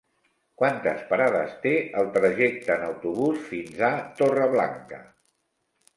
Quantes 0.61 1.03
parades 1.09 1.51
té 1.65 1.73
el 2.01 2.09
trajecte 2.17 2.73
en 2.79 2.85
autobús 2.89 3.47
fins 3.53 3.85
a 3.89 3.93
Torreblanca? 4.23 5.03